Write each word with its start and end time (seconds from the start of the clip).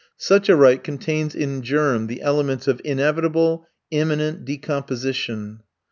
Such 0.17 0.49
a 0.49 0.55
right 0.55 0.83
contains 0.83 1.35
in 1.35 1.61
germ 1.61 2.07
the 2.07 2.23
elements 2.23 2.67
of 2.67 2.81
inevitable, 2.83 3.67
imminent 3.91 4.45
decomposition. 4.45 5.59